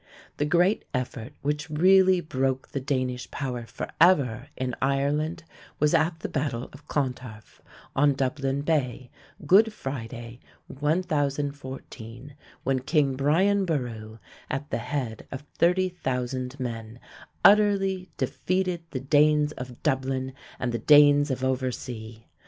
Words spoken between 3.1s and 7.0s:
power forever in Ireland was at the battle of